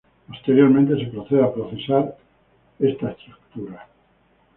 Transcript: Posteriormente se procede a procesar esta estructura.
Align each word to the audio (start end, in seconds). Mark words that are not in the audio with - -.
Posteriormente 0.27 0.95
se 0.97 1.11
procede 1.11 1.43
a 1.43 1.53
procesar 1.53 2.17
esta 2.79 3.11
estructura. 3.11 3.87